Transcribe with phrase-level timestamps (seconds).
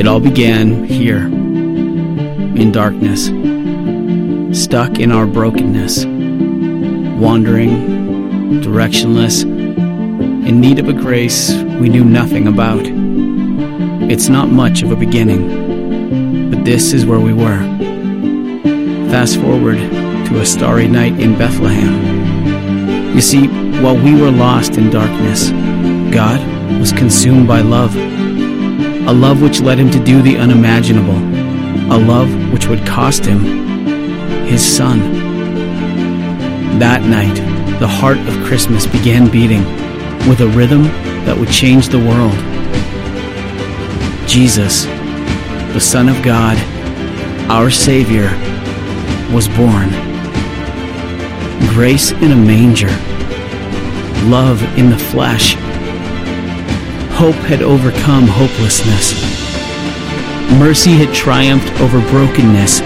[0.00, 3.26] It all began here, in darkness,
[4.58, 6.06] stuck in our brokenness,
[7.20, 12.80] wandering, directionless, in need of a grace we knew nothing about.
[14.10, 17.60] It's not much of a beginning, but this is where we were.
[19.10, 23.14] Fast forward to a starry night in Bethlehem.
[23.14, 23.48] You see,
[23.82, 25.50] while we were lost in darkness,
[26.10, 26.40] God
[26.80, 27.94] was consumed by love.
[29.06, 31.16] A love which led him to do the unimaginable.
[31.92, 33.40] A love which would cost him
[34.46, 34.98] his son.
[36.78, 37.36] That night,
[37.80, 39.64] the heart of Christmas began beating
[40.28, 40.84] with a rhythm
[41.24, 42.34] that would change the world.
[44.28, 44.84] Jesus,
[45.72, 46.56] the Son of God,
[47.50, 48.28] our Savior,
[49.32, 49.88] was born.
[51.74, 52.90] Grace in a manger,
[54.28, 55.56] love in the flesh.
[57.20, 59.12] Hope had overcome hopelessness.
[60.58, 62.80] Mercy had triumphed over brokenness,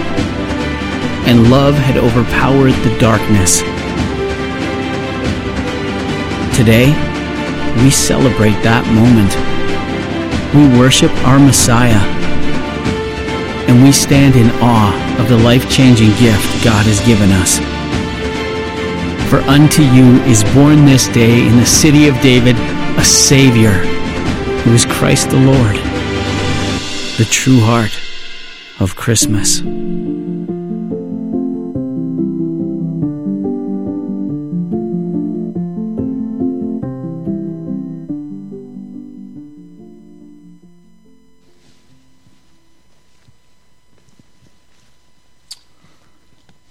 [1.25, 3.61] and love had overpowered the darkness.
[6.51, 6.91] Today,
[7.81, 9.31] we celebrate that moment.
[10.51, 12.03] We worship our Messiah.
[13.71, 17.59] And we stand in awe of the life changing gift God has given us.
[19.29, 22.57] For unto you is born this day in the city of David
[22.97, 23.94] a Savior,
[24.65, 25.75] who is Christ the Lord,
[27.19, 27.95] the true heart
[28.79, 29.61] of Christmas.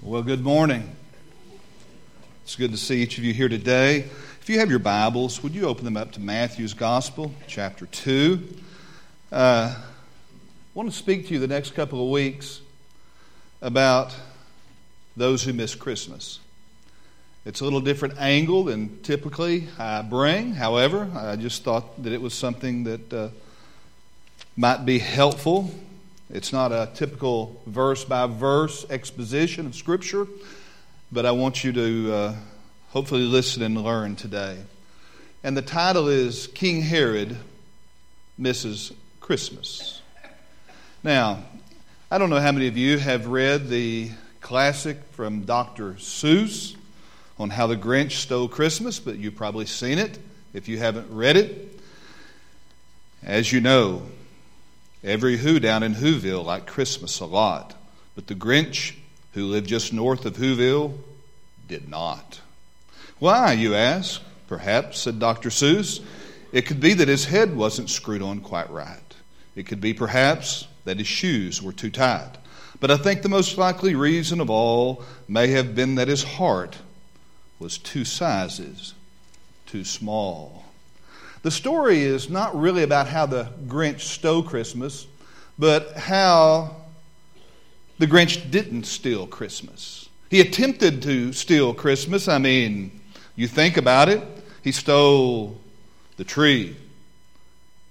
[0.02, 0.96] Well, good morning.
[2.42, 4.06] It's good to see each of you here today.
[4.44, 8.46] If you have your Bibles, would you open them up to Matthew's Gospel, chapter 2?
[9.32, 9.82] Uh, I
[10.74, 12.60] want to speak to you the next couple of weeks
[13.62, 14.14] about
[15.16, 16.40] those who miss Christmas.
[17.46, 20.52] It's a little different angle than typically I bring.
[20.52, 23.28] However, I just thought that it was something that uh,
[24.58, 25.70] might be helpful
[26.28, 30.26] it's not a typical verse by verse exposition of Scripture,
[31.10, 32.34] but I want you to uh,
[32.94, 34.56] hopefully listen and learn today.
[35.42, 37.36] And the title is King Herod
[38.38, 40.00] Misses Christmas.
[41.02, 41.42] Now,
[42.08, 45.94] I don't know how many of you have read the classic from Dr.
[45.94, 46.76] Seuss
[47.36, 50.16] on how the Grinch stole Christmas, but you've probably seen it
[50.52, 51.80] if you haven't read it.
[53.24, 54.02] As you know,
[55.02, 57.74] Every Who down in Whoville liked Christmas a lot,
[58.14, 58.94] but the Grinch,
[59.32, 60.96] who lived just north of Whoville,
[61.66, 62.40] did not.
[63.18, 64.20] Why, you ask?
[64.48, 65.48] Perhaps, said Dr.
[65.48, 66.00] Seuss,
[66.52, 68.98] it could be that his head wasn't screwed on quite right.
[69.56, 72.36] It could be, perhaps, that his shoes were too tight.
[72.80, 76.78] But I think the most likely reason of all may have been that his heart
[77.58, 78.94] was two sizes
[79.66, 80.64] too small.
[81.42, 85.06] The story is not really about how the Grinch stole Christmas,
[85.58, 86.76] but how
[87.98, 90.08] the Grinch didn't steal Christmas.
[90.30, 92.28] He attempted to steal Christmas.
[92.28, 93.00] I mean,
[93.36, 94.22] you think about it,
[94.62, 95.60] he stole
[96.16, 96.76] the tree,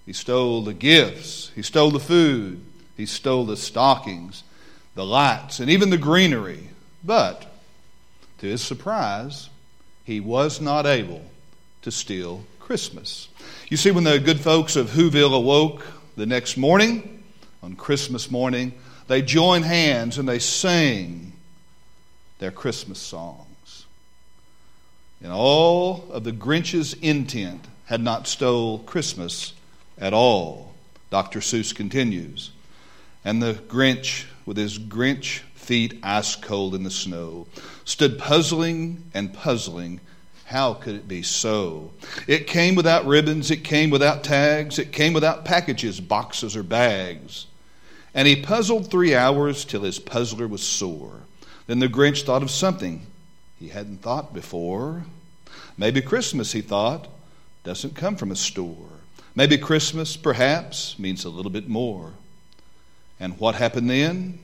[0.05, 2.63] he stole the gifts, he stole the food,
[2.97, 4.43] he stole the stockings,
[4.95, 6.69] the lights, and even the greenery.
[7.03, 7.51] But,
[8.39, 9.49] to his surprise,
[10.03, 11.23] he was not able
[11.81, 13.27] to steal Christmas.
[13.69, 17.23] You see, when the good folks of Whoville awoke the next morning,
[17.63, 18.73] on Christmas morning,
[19.07, 21.31] they join hands and they sing
[22.39, 23.47] their Christmas songs.
[25.23, 29.53] And all of the Grinch's intent had not stole Christmas
[29.97, 30.73] at all.
[31.09, 31.39] Dr.
[31.39, 32.51] Seuss continues.
[33.23, 37.47] And the Grinch, with his Grinch feet ice cold in the snow,
[37.85, 40.01] stood puzzling and puzzling
[40.45, 41.91] how could it be so?
[42.27, 47.47] It came without ribbons, it came without tags, it came without packages, boxes, or bags.
[48.13, 51.21] And he puzzled three hours till his puzzler was sore.
[51.65, 53.07] Then the Grinch thought of something
[53.59, 55.05] he hadn't thought before.
[55.77, 57.07] Maybe Christmas, he thought,
[57.63, 58.89] doesn't come from a store.
[59.35, 62.13] Maybe Christmas, perhaps, means a little bit more.
[63.19, 64.39] And what happened then?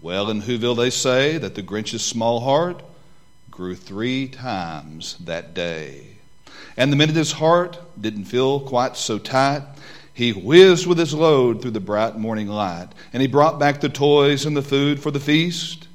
[0.00, 2.82] Well, in Whoville, they say that the Grinch's small heart
[3.50, 6.06] grew three times that day.
[6.76, 9.62] And the minute his heart didn't feel quite so tight,
[10.12, 13.88] he whizzed with his load through the bright morning light, and he brought back the
[13.88, 15.88] toys and the food for the feast,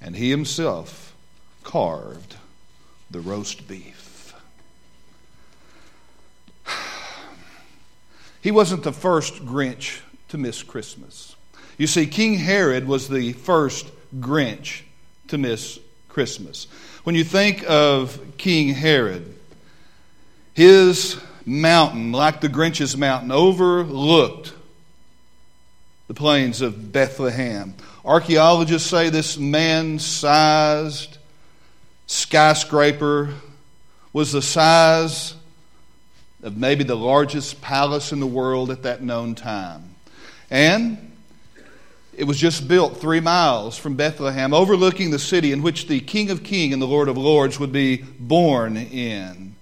[0.00, 1.16] and he himself
[1.64, 2.36] carved
[3.10, 3.95] the roast beef.
[8.46, 11.34] He wasn't the first Grinch to miss Christmas.
[11.78, 13.90] You see, King Herod was the first
[14.20, 14.82] Grinch
[15.26, 16.68] to miss Christmas.
[17.02, 19.34] When you think of King Herod,
[20.54, 24.54] his mountain, like the Grinch's mountain, overlooked
[26.06, 27.74] the plains of Bethlehem.
[28.04, 31.18] Archaeologists say this man sized
[32.06, 33.34] skyscraper
[34.12, 35.34] was the size
[36.42, 39.94] of maybe the largest palace in the world at that known time.
[40.50, 41.12] And
[42.16, 46.30] it was just built three miles from Bethlehem, overlooking the city in which the King
[46.30, 49.54] of Kings and the Lord of Lords would be born in.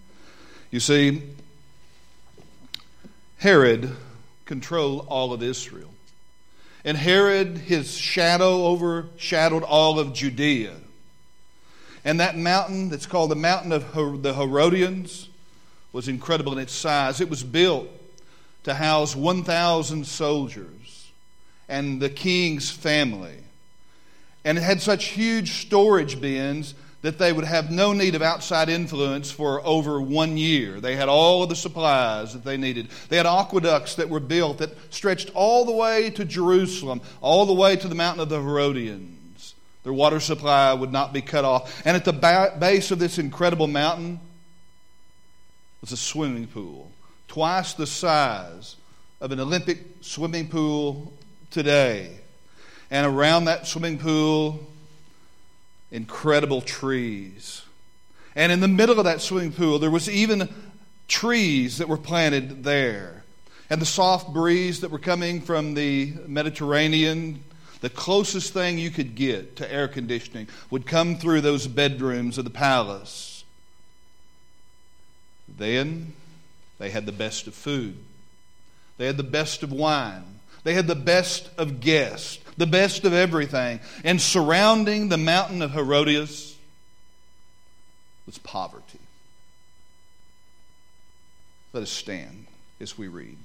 [0.71, 1.23] You see,
[3.39, 3.91] Herod
[4.45, 5.91] controlled all of Israel.
[6.85, 10.75] And Herod, his shadow overshadowed all of Judea.
[12.05, 15.29] And that mountain that's called the mountain of the Herodians
[15.95, 17.21] was incredible in its size.
[17.21, 17.89] It was built
[18.65, 21.11] to house 1,000 soldiers
[21.69, 23.37] and the king's family.
[24.45, 28.69] And it had such huge storage bins that they would have no need of outside
[28.69, 30.81] influence for over one year.
[30.81, 32.89] They had all of the supplies that they needed.
[33.09, 37.55] They had aqueducts that were built that stretched all the way to Jerusalem, all the
[37.55, 39.55] way to the mountain of the Herodians.
[39.85, 41.87] Their water supply would not be cut off.
[41.87, 44.19] And at the base of this incredible mountain
[45.85, 46.91] was a swimming pool,
[47.29, 48.77] twice the size
[49.21, 51.13] of an Olympic swimming pool
[51.51, 52.11] today.
[52.91, 54.67] And around that swimming pool,
[55.93, 57.61] incredible trees.
[58.35, 60.49] And in the middle of that swimming pool, there was even
[61.07, 63.23] trees that were planted there.
[63.69, 67.45] And the soft breeze that were coming from the Mediterranean,
[67.83, 72.45] the closest thing you could get to air conditioning, would come through those bedrooms of
[72.45, 73.34] the palace.
[75.57, 76.13] Then
[76.79, 77.97] they had the best of food,
[78.99, 83.13] they had the best of wine, they had the best of guests the best of
[83.13, 83.81] everything.
[84.05, 86.29] And surrounding the mountain of Herodium
[88.27, 88.99] was poverty.
[91.73, 92.47] Let us stand
[92.81, 93.37] as we read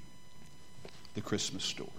[1.16, 1.90] the Christmas story.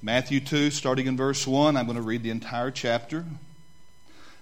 [0.00, 3.24] Matthew 2, starting in verse 1, I'm going to read the entire chapter.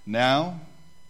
[0.04, 0.60] Now,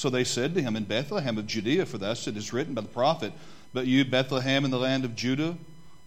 [0.00, 2.80] So they said to him, In Bethlehem of Judea, for thus it is written by
[2.80, 3.34] the prophet,
[3.74, 5.58] But you, Bethlehem, in the land of Judah,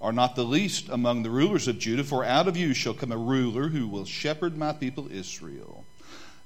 [0.01, 3.11] are not the least among the rulers of Judah, for out of you shall come
[3.11, 5.85] a ruler who will shepherd my people Israel.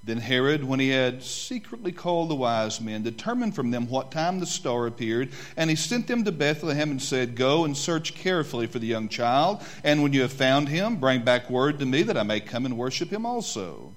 [0.03, 4.41] Then Herod, when he had secretly called the wise men, determined from them what time
[4.41, 8.67] the star appeared, and he sent them to Bethlehem and said, Go and search carefully
[8.67, 12.03] for the young child, and when you have found him, bring back word to me
[12.03, 13.93] that I may come and worship him also.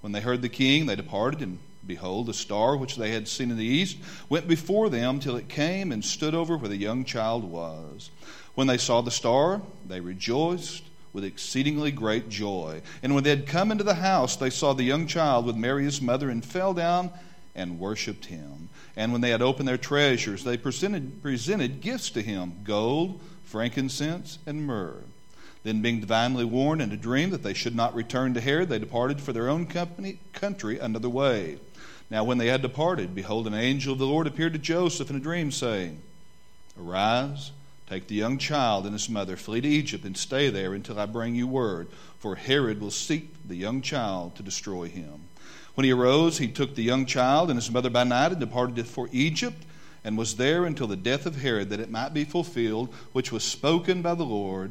[0.00, 3.50] When they heard the king, they departed, and behold, the star which they had seen
[3.50, 3.98] in the east
[4.28, 8.10] went before them till it came and stood over where the young child was.
[8.54, 12.82] When they saw the star, they rejoiced with exceedingly great joy.
[13.02, 15.84] And when they had come into the house, they saw the young child with Mary
[15.84, 17.10] his mother and fell down
[17.54, 18.68] and worshipped him.
[18.96, 24.38] And when they had opened their treasures, they presented, presented gifts to him gold, frankincense,
[24.46, 25.04] and myrrh.
[25.62, 28.78] Then, being divinely warned in a dream that they should not return to Herod, they
[28.78, 31.58] departed for their own company, country another way.
[32.14, 35.16] Now, when they had departed, behold, an angel of the Lord appeared to Joseph in
[35.16, 36.00] a dream, saying,
[36.80, 37.50] Arise
[37.88, 41.06] Take the young child and his mother, flee to Egypt, and stay there until I
[41.06, 41.88] bring you word,
[42.20, 45.22] for Herod will seek the young child to destroy him.
[45.74, 48.86] When he arose, he took the young child and his mother by night and departed
[48.86, 49.64] for Egypt,
[50.04, 53.42] and was there until the death of Herod, that it might be fulfilled, which was
[53.42, 54.70] spoken by the Lord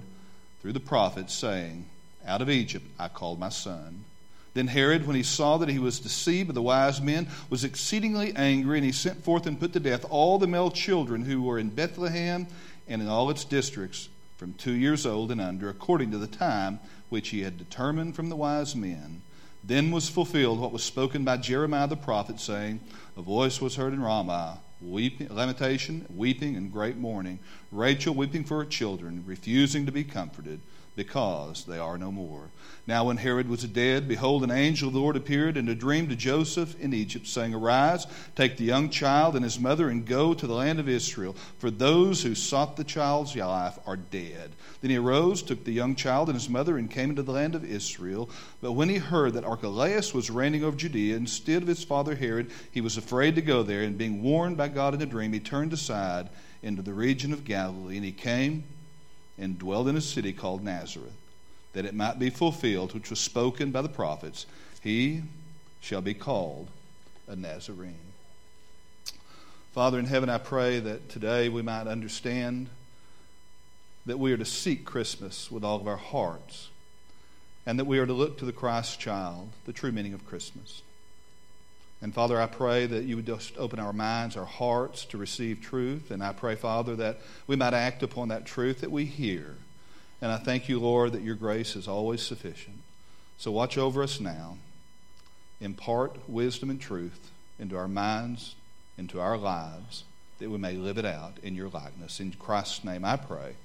[0.62, 1.88] through the prophet, saying,
[2.26, 4.06] Out of Egypt I called my son.
[4.54, 8.36] Then Herod, when he saw that he was deceived by the wise men, was exceedingly
[8.36, 11.58] angry, and he sent forth and put to death all the male children who were
[11.58, 12.48] in Bethlehem
[12.88, 16.80] and in all its districts from two years old and under, according to the time
[17.10, 19.22] which he had determined from the wise men.
[19.64, 22.82] Then was fulfilled what was spoken by Jeremiah the prophet, saying,
[23.16, 27.40] A voice was heard in Ramah, weeping, lamentation, weeping, and great mourning.
[27.72, 30.60] Rachel weeping for her children, refusing to be comforted,
[30.96, 32.50] because they are no more.
[32.86, 36.10] Now, when Herod was dead, behold, an angel of the Lord appeared in a dream
[36.10, 40.34] to Joseph in Egypt, saying, Arise, take the young child and his mother, and go
[40.34, 44.52] to the land of Israel, for those who sought the child's life are dead.
[44.82, 47.56] Then he arose, took the young child and his mother, and came into the land
[47.56, 48.30] of Israel.
[48.60, 52.52] But when he heard that Archelaus was reigning over Judea instead of his father Herod,
[52.72, 55.40] he was afraid to go there, and being warned by God in a dream, he
[55.40, 56.30] turned aside
[56.62, 58.66] into the region of Galilee, and he came
[59.38, 61.14] and dwelled in a city called Nazareth
[61.74, 64.46] that it might be fulfilled, which was spoken by the prophets,
[64.82, 65.24] he
[65.82, 66.70] shall be called
[67.28, 67.96] a Nazarene.
[69.74, 72.70] Father in heaven, I pray that today we might understand
[74.06, 76.70] that we are to seek Christmas with all of our hearts,
[77.66, 80.84] and that we are to look to the Christ child, the true meaning of Christmas.
[82.04, 85.62] And Father, I pray that you would just open our minds, our hearts to receive
[85.62, 86.12] truth.
[86.12, 87.18] And I pray, Father, that
[87.48, 89.56] we might act upon that truth that we hear
[90.24, 92.78] and I thank you, Lord, that your grace is always sufficient.
[93.38, 94.56] So watch over us now.
[95.60, 97.30] Impart wisdom and truth
[97.60, 98.56] into our minds,
[98.98, 100.06] into our lives,
[100.40, 102.22] that we may live it out in your likeness.
[102.22, 103.56] In Christ's name I pray.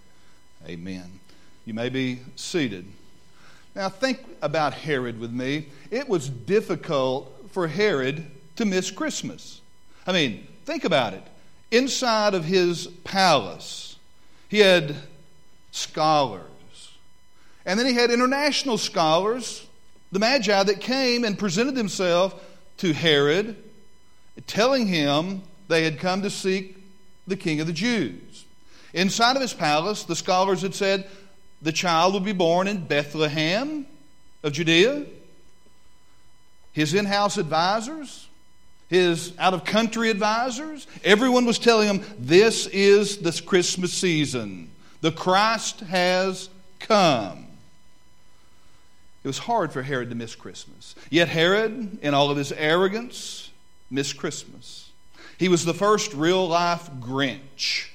[0.67, 1.21] Amen.
[1.65, 2.87] You may be seated.
[3.77, 5.69] Now, think about Herod with me.
[5.93, 8.25] It was difficult for Herod
[8.57, 9.61] to miss Christmas.
[10.07, 11.23] I mean, think about it.
[11.71, 13.97] Inside of his palace,
[14.49, 14.97] he had
[15.71, 16.43] scholars.
[17.67, 19.67] And then he had international scholars,
[20.11, 22.35] the Magi, that came and presented themselves
[22.79, 23.57] to Herod,
[24.47, 26.77] telling him they had come to seek
[27.27, 28.47] the king of the Jews.
[28.95, 31.07] Inside of his palace, the scholars had said
[31.61, 33.87] the child would be born in Bethlehem
[34.43, 35.05] of Judea.
[36.79, 38.29] His in house advisors,
[38.89, 44.71] his out of country advisors, everyone was telling him this is the Christmas season.
[45.01, 47.47] The Christ has come.
[49.25, 50.95] It was hard for Herod to miss Christmas.
[51.11, 53.51] Yet Herod, in all of his arrogance,
[53.91, 54.93] missed Christmas.
[55.37, 57.89] He was the first real life Grinch.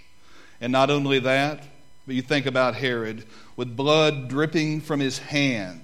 [0.60, 1.64] And not only that,
[2.06, 3.24] but you think about Herod
[3.56, 5.83] with blood dripping from his hands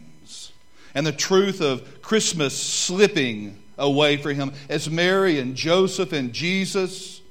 [0.93, 7.21] and the truth of Christmas slipping away from him as Mary and Joseph and Jesus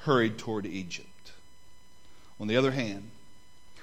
[0.00, 1.06] hurried toward Egypt.
[2.38, 3.10] On the other hand,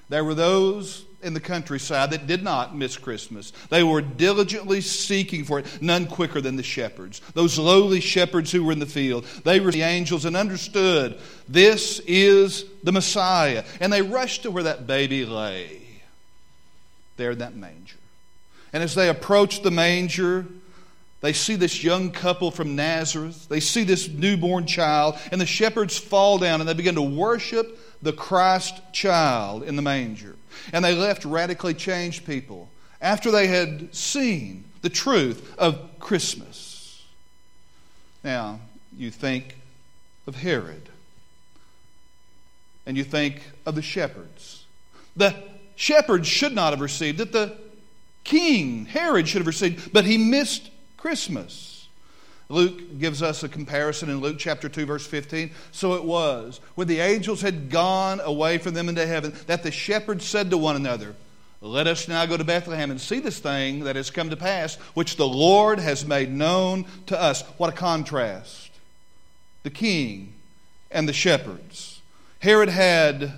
[0.09, 3.51] there were those in the countryside that did not miss Christmas.
[3.69, 7.21] They were diligently seeking for it, none quicker than the shepherds.
[7.33, 9.25] Those lowly shepherds who were in the field.
[9.43, 13.65] They were the angels and understood this is the Messiah.
[13.79, 15.81] And they rushed to where that baby lay,
[17.17, 17.97] there in that manger.
[18.73, 20.45] And as they approach the manger,
[21.21, 23.47] they see this young couple from Nazareth.
[23.49, 27.79] They see this newborn child, and the shepherds fall down and they begin to worship
[28.01, 30.35] the Christ child in the manger.
[30.71, 32.69] And they left radically changed people
[33.01, 37.03] after they had seen the truth of Christmas.
[38.23, 38.59] Now,
[38.95, 39.55] you think
[40.27, 40.89] of Herod,
[42.85, 44.65] and you think of the shepherds.
[45.15, 45.35] The
[45.75, 47.57] shepherds should not have received it, the
[48.27, 51.87] king, Herod, should have received, but he missed Christmas.
[52.49, 55.51] Luke gives us a comparison in Luke chapter 2, verse 15.
[55.71, 59.71] So it was, when the angels had gone away from them into heaven, that the
[59.71, 61.15] shepherds said to one another,
[61.61, 64.75] Let us now go to Bethlehem and see this thing that has come to pass,
[64.93, 67.41] which the Lord has made known to us.
[67.57, 68.69] What a contrast.
[69.63, 70.33] The king
[70.91, 72.01] and the shepherds.
[72.39, 73.33] Herod had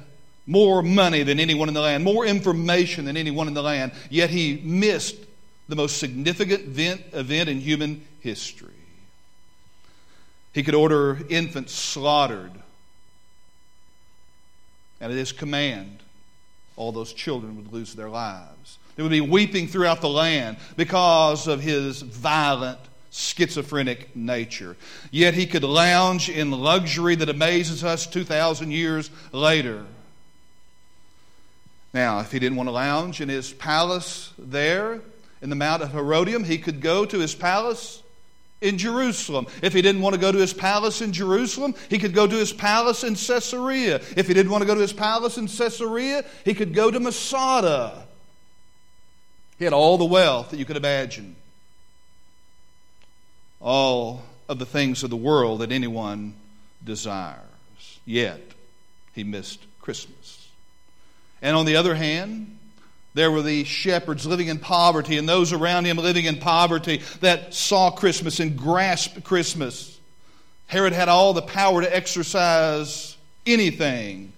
[0.49, 4.31] more money than anyone in the land, more information than anyone in the land, yet
[4.31, 5.15] he missed
[5.67, 8.73] the most significant event, event in human history.
[10.51, 12.51] He could order infants slaughtered.
[14.99, 15.99] And at his command,
[16.75, 18.79] all those children would lose their lives.
[18.95, 22.79] There would be weeping throughout the land because of his violent,
[23.11, 24.75] schizophrenic nature.
[25.11, 29.85] Yet he could lounge in luxury that amazes us 2,000 years later.
[31.93, 35.01] Now, if he didn't want to lounge in his palace there,
[35.41, 36.43] in the Mount of Herodium.
[36.43, 38.03] He could go to his palace
[38.61, 39.47] in Jerusalem.
[39.61, 42.35] If he didn't want to go to his palace in Jerusalem, he could go to
[42.35, 44.01] his palace in Caesarea.
[44.17, 46.99] If he didn't want to go to his palace in Caesarea, he could go to
[46.99, 48.05] Masada.
[49.57, 51.35] He had all the wealth that you could imagine,
[53.59, 56.33] all of the things of the world that anyone
[56.83, 57.43] desires.
[58.05, 58.41] Yet,
[59.13, 60.18] he missed Christmas.
[61.41, 62.57] And on the other hand,
[63.13, 67.53] there were the shepherds living in poverty and those around him living in poverty that
[67.53, 69.99] saw Christmas and grasped Christmas.
[70.67, 74.31] Herod had all the power to exercise anything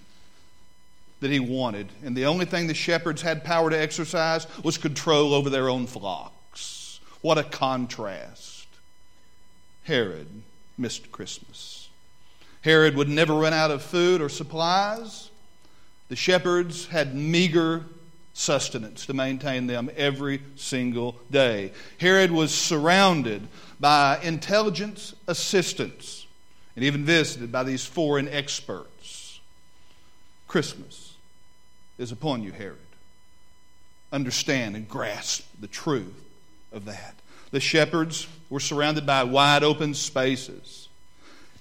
[1.20, 1.88] that he wanted.
[2.04, 5.88] And the only thing the shepherds had power to exercise was control over their own
[5.88, 7.00] flocks.
[7.22, 8.68] What a contrast.
[9.84, 10.28] Herod
[10.78, 11.90] missed Christmas.
[12.62, 15.31] Herod would never run out of food or supplies.
[16.12, 17.86] The shepherds had meager
[18.34, 21.72] sustenance to maintain them every single day.
[22.02, 23.48] Herod was surrounded
[23.80, 26.26] by intelligence assistants
[26.76, 29.40] and even visited by these foreign experts.
[30.50, 31.14] Christmas
[31.98, 32.78] is upon you, Herod.
[34.12, 36.26] Understand and grasp the truth
[36.74, 37.16] of that.
[37.52, 40.90] The shepherds were surrounded by wide open spaces.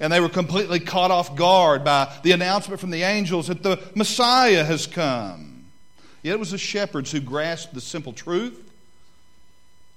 [0.00, 3.78] And they were completely caught off guard by the announcement from the angels that the
[3.94, 5.66] Messiah has come.
[6.22, 8.58] Yet it was the shepherds who grasped the simple truth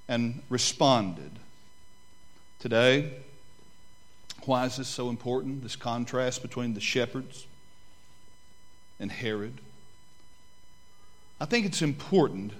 [0.07, 1.31] and responded.
[2.59, 3.13] Today,
[4.45, 5.63] why is this so important?
[5.63, 7.47] This contrast between the shepherds
[8.99, 9.59] and Herod?
[11.39, 12.53] I think it's important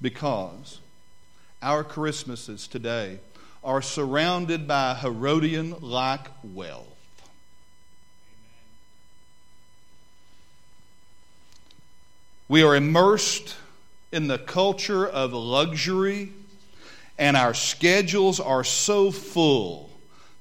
[0.00, 0.80] because
[1.62, 3.20] our Christmases today
[3.64, 6.88] are surrounded by Herodian like wealth.
[12.48, 13.56] We are immersed
[14.10, 16.32] in the culture of luxury,
[17.18, 19.90] and our schedules are so full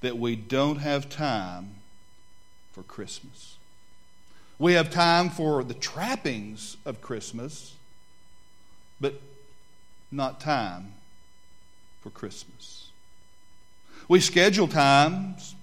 [0.01, 1.75] that we don't have time
[2.73, 3.55] for Christmas.
[4.59, 7.75] We have time for the trappings of Christmas,
[8.99, 9.21] but
[10.11, 10.93] not time
[12.01, 12.80] for Christmas.
[14.07, 15.55] We schedule times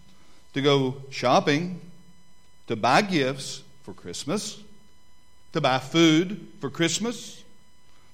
[0.54, 1.80] to go shopping,
[2.66, 4.58] to buy gifts for Christmas,
[5.52, 7.42] to buy food for Christmas,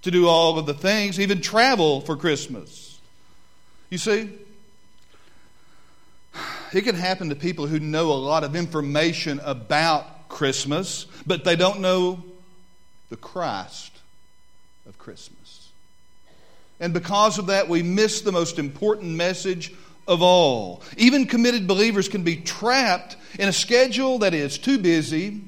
[0.03, 2.99] to do all of the things, even travel for Christmas.
[3.91, 4.31] You see,
[6.73, 11.57] it can happen to people who know a lot of information about Christmas, but they
[11.57, 12.23] don't know
[13.09, 13.93] the Christ
[14.87, 15.69] of Christmas.
[16.81, 19.73] And because of that, we miss the most important message
[20.07, 20.83] of all.
[20.97, 25.41] Even committed believers can be trapped in a schedule that is too busy,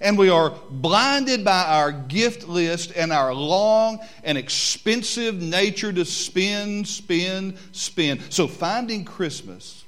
[0.00, 6.04] and we are blinded by our gift list and our long and expensive nature to
[6.04, 8.20] spend, spend, spend.
[8.30, 9.84] So, finding Christmas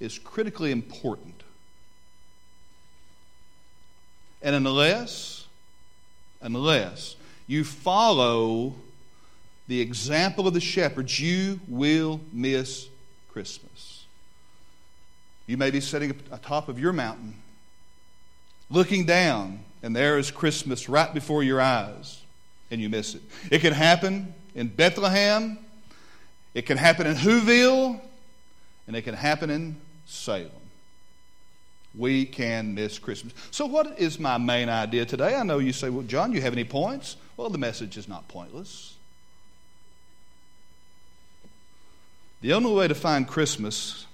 [0.00, 1.34] is critically important.
[4.42, 5.46] And unless,
[6.40, 7.16] unless
[7.46, 8.74] you follow
[9.68, 12.88] the example of the shepherds, you will miss
[13.32, 14.04] Christmas.
[15.46, 17.34] You may be sitting atop of your mountain,
[18.70, 22.20] looking down, and there is Christmas right before your eyes,
[22.70, 23.22] and you miss it.
[23.50, 25.58] It can happen in Bethlehem,
[26.54, 28.00] it can happen in Whoville,
[28.86, 30.50] and it can happen in Salem.
[31.96, 33.32] We can miss Christmas.
[33.50, 35.34] So, what is my main idea today?
[35.34, 37.16] I know you say, Well, John, you have any points?
[37.36, 38.94] Well, the message is not pointless.
[42.40, 44.06] The only way to find Christmas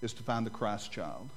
[0.00, 1.28] is to find the Christ child.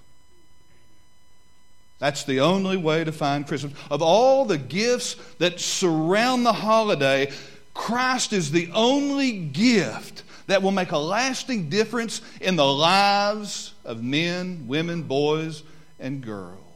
[1.98, 3.74] That's the only way to find Christmas.
[3.92, 7.32] Of all the gifts that surround the holiday,
[7.74, 14.02] Christ is the only gift that will make a lasting difference in the lives of
[14.02, 15.64] men, women, boys,
[16.00, 16.69] and girls.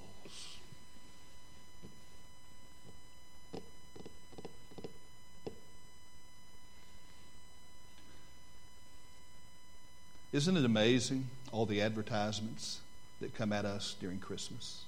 [10.34, 12.80] Isn't it amazing, all the advertisements
[13.22, 14.82] that come at us during Christmas?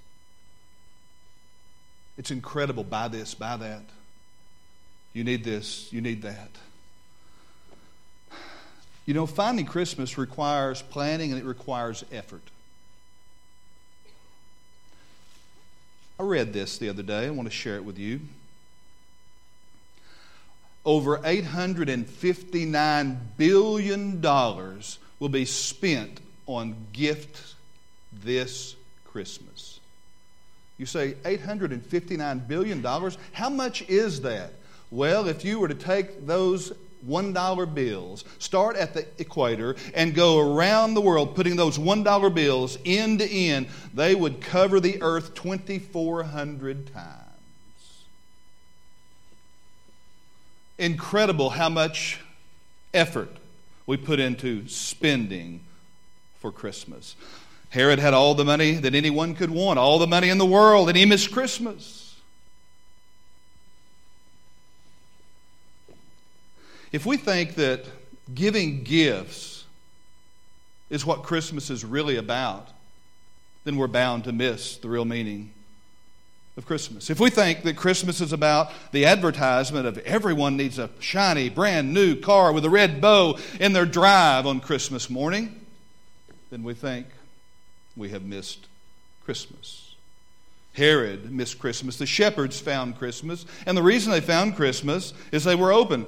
[2.18, 2.84] It's incredible.
[2.84, 3.84] Buy this, buy that.
[5.14, 6.50] You need this, you need that.
[9.06, 12.42] You know, finding Christmas requires planning and it requires effort.
[16.20, 17.28] I read this the other day.
[17.28, 18.22] I want to share it with you.
[20.84, 24.22] Over $859 billion
[25.20, 27.56] will be spent on gifts
[28.12, 28.76] this
[29.06, 29.80] Christmas.
[30.78, 32.84] You say $859 billion?
[33.32, 34.54] How much is that?
[34.92, 36.74] Well, if you were to take those
[37.08, 42.78] $1 bills, start at the equator, and go around the world putting those $1 bills
[42.86, 47.22] end to end, they would cover the earth 2,400 times.
[50.78, 52.20] Incredible how much
[52.94, 53.38] effort
[53.88, 55.62] we put into spending
[56.40, 57.16] for Christmas.
[57.70, 60.88] Herod had all the money that anyone could want, all the money in the world,
[60.88, 62.16] and he missed Christmas.
[66.92, 67.86] If we think that
[68.34, 69.66] giving gifts
[70.90, 72.70] is what Christmas is really about,
[73.66, 75.52] then we're bound to miss the real meaning
[76.58, 77.10] of Christmas.
[77.10, 81.94] If we think that Christmas is about the advertisement of everyone needs a shiny, brand
[81.94, 85.66] new car with a red bow in their drive on Christmas morning,
[86.50, 87.08] then we think
[87.98, 88.68] we have missed
[89.26, 89.96] Christmas.
[90.74, 91.98] Herod missed Christmas.
[91.98, 93.46] The shepherds found Christmas.
[93.66, 96.06] And the reason they found Christmas is they were open.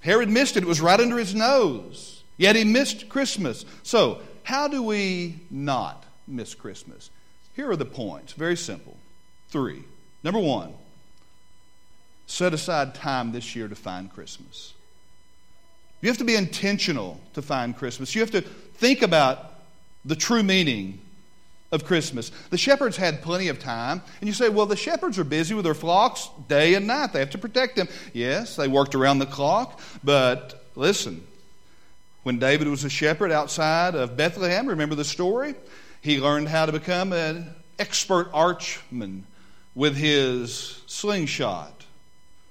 [0.00, 2.22] Herod missed it, it was right under his nose.
[2.36, 3.64] Yet he missed Christmas.
[3.82, 7.10] So, how do we not miss Christmas?
[7.56, 8.32] Here are the points.
[8.32, 8.96] Very simple.
[9.48, 9.82] Three.
[10.22, 10.74] Number one,
[12.26, 14.74] set aside time this year to find Christmas.
[16.00, 18.14] You have to be intentional to find Christmas.
[18.14, 19.54] You have to think about
[20.04, 21.00] the true meaning
[21.72, 22.30] of Christmas.
[22.50, 24.02] The shepherds had plenty of time.
[24.20, 27.12] And you say, well, the shepherds are busy with their flocks day and night.
[27.12, 27.88] They have to protect them.
[28.12, 29.80] Yes, they worked around the clock.
[30.02, 31.26] But listen,
[32.22, 35.54] when David was a shepherd outside of Bethlehem, remember the story?
[36.00, 39.22] He learned how to become an expert archman
[39.78, 41.84] with his slingshot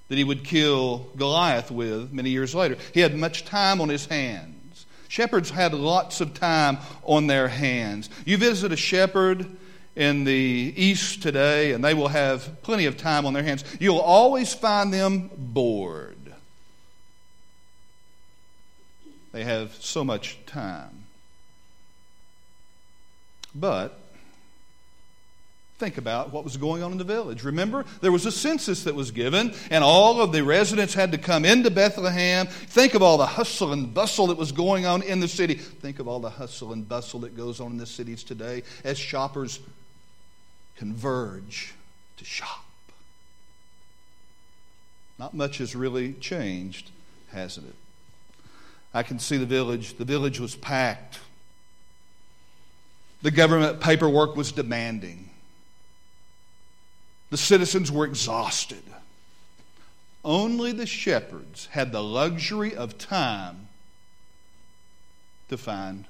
[0.07, 2.77] that he would kill Goliath with many years later.
[2.93, 4.85] He had much time on his hands.
[5.09, 8.09] Shepherds had lots of time on their hands.
[8.25, 9.45] You visit a shepherd
[9.93, 13.65] in the East today, and they will have plenty of time on their hands.
[13.77, 16.33] You'll always find them bored.
[19.33, 21.03] They have so much time.
[23.53, 23.99] But
[25.77, 27.43] Think about what was going on in the village.
[27.43, 31.19] Remember, there was a census that was given, and all of the residents had to
[31.19, 32.47] come into Bethlehem.
[32.47, 35.53] Think of all the hustle and bustle that was going on in the city.
[35.53, 38.97] Think of all the hustle and bustle that goes on in the cities today as
[38.97, 39.59] shoppers
[40.77, 41.75] converge
[42.17, 42.65] to shop.
[45.19, 46.89] Not much has really changed,
[47.29, 47.75] hasn't it?
[48.95, 49.95] I can see the village.
[49.97, 51.19] The village was packed.
[53.21, 55.26] The government paperwork was demanding.
[57.29, 58.83] The citizens were exhausted.
[60.23, 63.67] Only the shepherds had the luxury of time
[65.49, 66.05] to find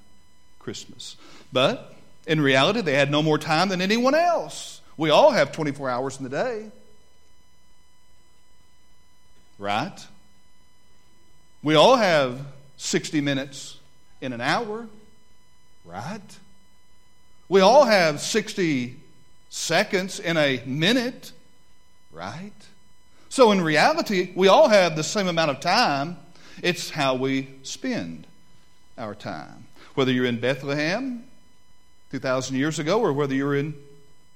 [0.60, 1.16] Christmas.
[1.52, 4.82] But in reality, they had no more time than anyone else.
[4.98, 6.72] We all have 24 hours in the day.
[9.60, 10.06] Right?
[11.64, 12.40] We all have
[12.78, 13.80] 60 minutes
[14.22, 14.88] in an hour.
[15.86, 16.40] Right?
[17.50, 18.98] We all have 60
[19.58, 21.32] seconds in a minute,
[22.12, 22.54] right?
[23.30, 26.18] So, in reality, we all have the same amount of time.
[26.62, 28.26] It's how we spend
[28.98, 29.66] our time.
[29.96, 31.24] Whether you're in Bethlehem
[32.12, 33.76] 2,000 years ago or whether you're in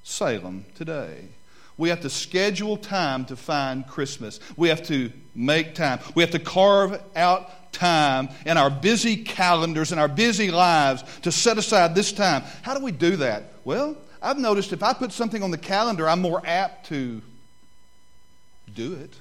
[0.04, 1.30] Salem today.
[1.78, 4.40] We have to schedule time to find Christmas.
[4.58, 6.00] We have to make time.
[6.16, 11.32] We have to carve out time in our busy calendars and our busy lives to
[11.32, 12.44] set aside this time.
[12.62, 13.54] How do we do that?
[13.64, 17.22] Well, I've noticed if I put something on the calendar, I'm more apt to
[18.74, 19.14] do it.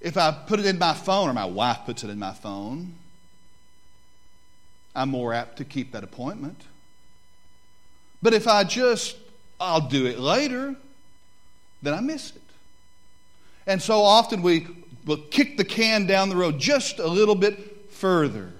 [0.00, 2.94] If I put it in my phone, or my wife puts it in my phone,
[4.94, 6.60] I'm more apt to keep that appointment.
[8.22, 9.16] But if I just,
[9.60, 10.74] I'll do it later,
[11.82, 12.42] then I miss it.
[13.66, 14.66] And so often we
[15.04, 18.52] will kick the can down the road just a little bit further.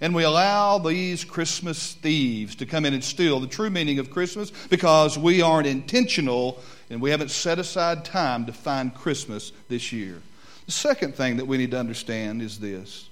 [0.00, 4.10] And we allow these Christmas thieves to come in and steal the true meaning of
[4.10, 6.58] Christmas because we aren't intentional
[6.88, 10.22] and we haven't set aside time to find Christmas this year.
[10.64, 13.08] The second thing that we need to understand is this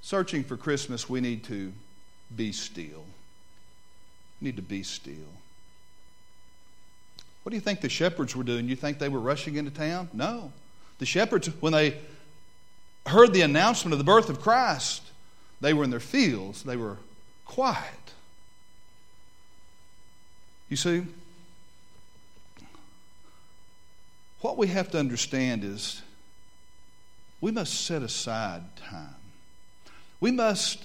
[0.00, 1.72] searching for Christmas, we need to
[2.36, 3.04] be still.
[4.40, 5.14] We need to be still.
[7.42, 8.68] What do you think the shepherds were doing?
[8.68, 10.08] You think they were rushing into town?
[10.12, 10.52] No.
[10.98, 11.98] The shepherds, when they
[13.06, 15.02] heard the announcement of the birth of Christ,
[15.64, 16.98] they were in their fields, they were
[17.46, 18.12] quiet.
[20.68, 21.04] You see,
[24.42, 26.02] what we have to understand is
[27.40, 29.14] we must set aside time.
[30.20, 30.84] We must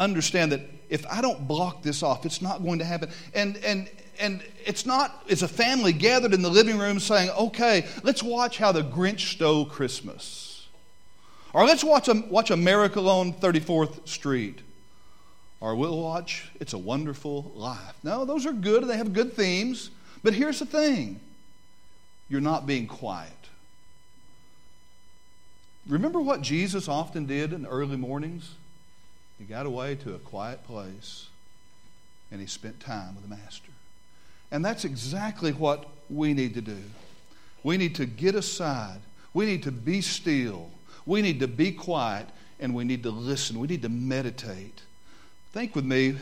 [0.00, 3.10] understand that if I don't block this off, it's not going to happen.
[3.34, 7.86] And and and it's not it's a family gathered in the living room saying, "Okay,
[8.02, 10.51] let's watch how the Grinch stole Christmas."
[11.54, 14.60] Or let's watch a, watch a miracle on 34th Street.
[15.60, 17.94] Or we'll watch It's a Wonderful Life.
[18.02, 18.86] No, those are good.
[18.88, 19.90] They have good themes.
[20.22, 21.20] But here's the thing
[22.28, 23.30] you're not being quiet.
[25.86, 28.54] Remember what Jesus often did in the early mornings?
[29.38, 31.26] He got away to a quiet place
[32.30, 33.72] and he spent time with the Master.
[34.50, 36.78] And that's exactly what we need to do.
[37.62, 39.00] We need to get aside,
[39.34, 40.70] we need to be still
[41.06, 42.26] we need to be quiet
[42.60, 43.58] and we need to listen.
[43.58, 44.82] We need to meditate.
[45.52, 46.16] Think with me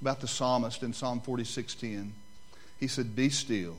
[0.00, 2.12] about the psalmist in Psalm 46:10.
[2.80, 3.76] He said, Be still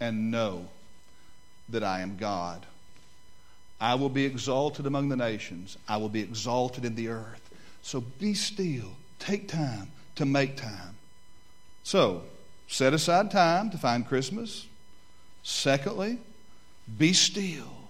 [0.00, 0.68] and know
[1.68, 2.66] that I am God.
[3.80, 7.50] I will be exalted among the nations, I will be exalted in the earth.
[7.82, 8.96] So be still.
[9.18, 10.96] Take time to make time.
[11.82, 12.22] So,
[12.68, 14.66] set aside time to find Christmas.
[15.42, 16.18] Secondly,
[16.98, 17.83] be still.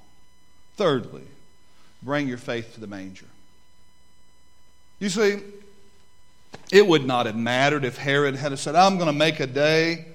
[0.77, 1.23] Thirdly,
[2.03, 3.27] bring your faith to the manger.
[4.99, 5.39] You see,
[6.73, 10.07] it would not have mattered if Herod had said, I'm going to make a day,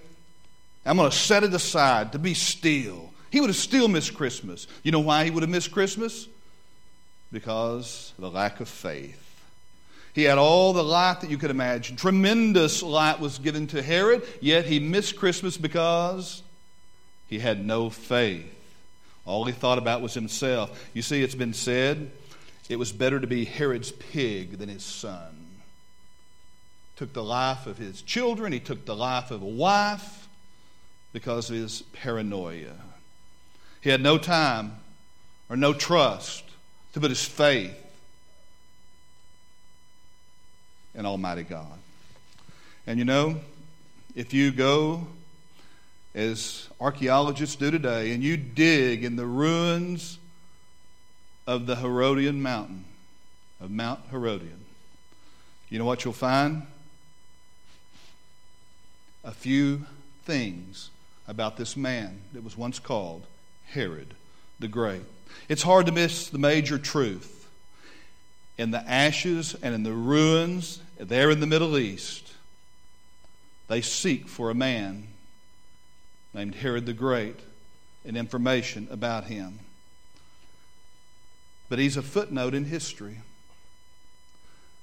[0.86, 3.12] I'm going to set it aside to be still.
[3.32, 4.68] He would have still missed Christmas.
[4.84, 6.28] You know why he would have missed Christmas?
[7.32, 9.26] Because of the lack of faith.
[10.14, 11.96] He had all the light that you could imagine.
[11.96, 16.42] Tremendous light was given to Herod, yet he missed Christmas because
[17.28, 18.59] he had no faith.
[19.30, 20.90] All he thought about was himself.
[20.96, 22.10] You see, it's been said
[22.68, 25.46] it was better to be Herod's pig than his son.
[26.96, 30.28] Took the life of his children, he took the life of a wife
[31.14, 32.74] because of his paranoia.
[33.82, 34.78] He had no time
[35.48, 36.44] or no trust
[36.94, 37.78] to put his faith
[40.96, 41.78] in Almighty God.
[42.88, 43.40] And you know,
[44.16, 45.08] if you go
[46.14, 50.18] as archaeologists do today and you dig in the ruins
[51.46, 52.86] of the Herodian mountain,
[53.60, 54.66] of Mount Herodium,
[55.70, 56.64] you know what you'll find?
[59.24, 59.86] A few
[60.26, 60.90] things
[61.28, 63.26] about this man that was once called
[63.68, 64.16] Herod
[64.60, 65.04] the Great.
[65.48, 67.48] It's hard to miss the major truth.
[68.58, 72.34] In the ashes and in the ruins there in the Middle East,
[73.68, 75.08] they seek for a man
[76.40, 77.38] named Herod the Great
[78.06, 79.60] and information about him.
[81.68, 83.20] But he's a footnote in history.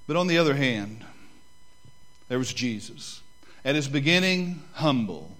[0.07, 1.03] But on the other hand,
[2.29, 3.23] there was Jesus.
[3.65, 5.35] At his beginning, humble.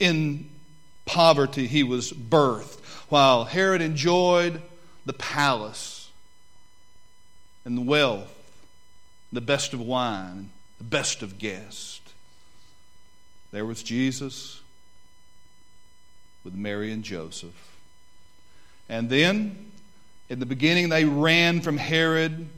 [0.00, 0.50] In
[1.06, 4.60] poverty, he was birthed, while Herod enjoyed
[5.06, 6.10] the palace
[7.64, 8.34] and the wealth,
[9.32, 12.00] the best of wine, the best of guests.
[13.52, 14.60] There was Jesus
[16.44, 17.76] with Mary and Joseph.
[18.88, 19.70] And then,
[20.28, 22.48] in the beginning, they ran from Herod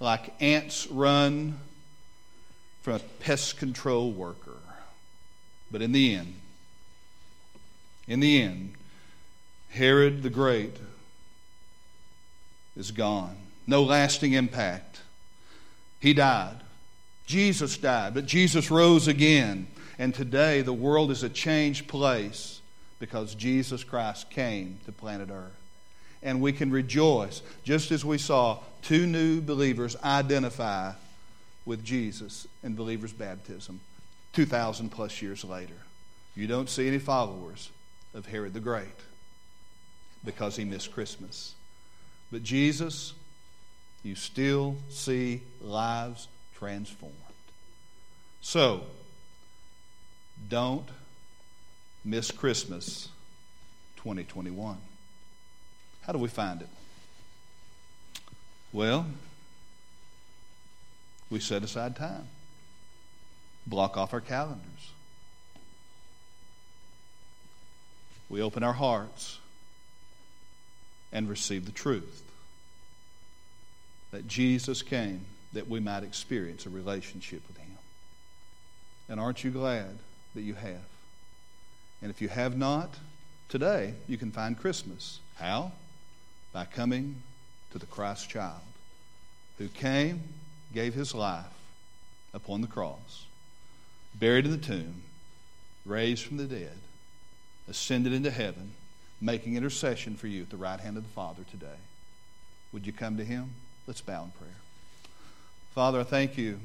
[0.00, 1.58] like ants run
[2.82, 4.58] from a pest control worker.
[5.70, 6.34] But in the end,
[8.06, 8.74] in the end,
[9.70, 10.76] Herod the Great
[12.76, 13.36] is gone.
[13.66, 15.00] No lasting impact.
[15.98, 16.60] He died.
[17.26, 19.66] Jesus died, but Jesus rose again.
[19.98, 22.60] And today, the world is a changed place
[22.98, 25.52] because Jesus Christ came to planet Earth.
[26.22, 30.92] And we can rejoice, just as we saw two new believers identify
[31.64, 33.80] with Jesus in believers' baptism
[34.32, 35.74] 2,000 plus years later.
[36.34, 37.70] You don't see any followers
[38.14, 38.86] of Herod the Great
[40.24, 41.54] because he missed Christmas.
[42.30, 43.14] But Jesus,
[44.02, 47.14] you still see lives transformed.
[48.40, 48.82] So,
[50.48, 50.88] don't
[52.04, 53.08] miss Christmas
[53.96, 54.76] 2021.
[56.02, 56.68] How do we find it?
[58.72, 59.06] Well,
[61.30, 62.28] we set aside time,
[63.66, 64.92] block off our calendars.
[68.28, 69.38] We open our hearts
[71.12, 72.22] and receive the truth
[74.10, 77.78] that Jesus came that we might experience a relationship with Him.
[79.08, 79.98] And aren't you glad
[80.36, 80.84] that you have?
[82.00, 82.94] And if you have not,
[83.48, 85.18] today you can find Christmas.
[85.36, 85.72] How?
[86.52, 87.22] By coming
[87.72, 88.60] to the Christ child
[89.58, 90.22] who came,
[90.72, 91.44] gave his life
[92.34, 93.24] upon the cross,
[94.14, 95.02] buried in the tomb,
[95.84, 96.78] raised from the dead,
[97.68, 98.72] ascended into heaven,
[99.20, 101.78] making intercession for you at the right hand of the Father today.
[102.72, 103.50] Would you come to him?
[103.86, 104.50] Let's bow in prayer.
[105.74, 106.60] Father, I thank you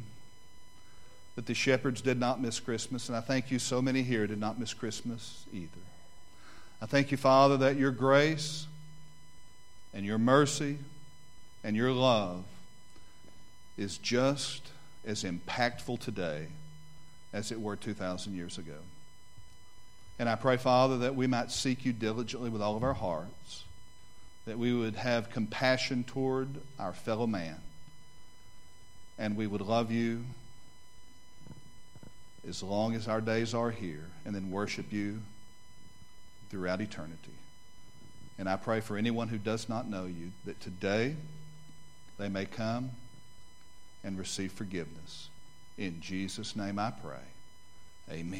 [1.36, 4.40] that the shepherds did not miss Christmas, and I thank you so many here did
[4.40, 5.68] not miss Christmas either.
[6.82, 8.66] I thank you, Father, that your grace
[9.94, 10.78] and your mercy
[11.64, 12.44] and your love
[13.78, 14.64] is just
[15.06, 16.48] as impactful today
[17.34, 18.78] as it were 2,000 years ago.
[20.20, 23.64] And I pray, Father, that we might seek you diligently with all of our hearts,
[24.46, 27.58] that we would have compassion toward our fellow man,
[29.18, 30.26] and we would love you
[32.48, 35.22] as long as our days are here, and then worship you
[36.50, 37.16] throughout eternity.
[38.40, 41.16] And I pray for anyone who does not know you that today
[42.18, 42.92] they may come
[44.04, 45.30] and receive forgiveness.
[45.78, 47.24] In Jesus' name I pray.
[48.10, 48.40] Amen.